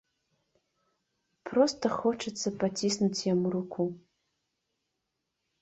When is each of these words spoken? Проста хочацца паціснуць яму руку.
Проста 1.49 1.85
хочацца 1.97 2.53
паціснуць 2.63 3.23
яму 3.33 3.47
руку. 3.57 3.87